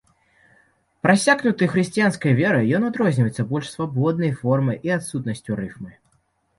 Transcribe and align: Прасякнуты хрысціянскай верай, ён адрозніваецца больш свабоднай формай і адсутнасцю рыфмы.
Прасякнуты 1.07 1.63
хрысціянскай 1.75 2.33
верай, 2.41 2.65
ён 2.79 2.89
адрозніваецца 2.91 3.47
больш 3.55 3.73
свабоднай 3.77 4.37
формай 4.43 4.77
і 4.91 4.99
адсутнасцю 5.01 5.51
рыфмы. 5.65 5.91